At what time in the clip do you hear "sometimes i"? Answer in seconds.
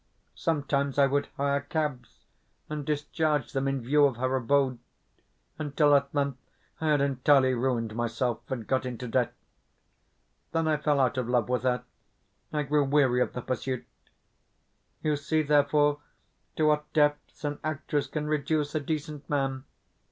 0.33-1.05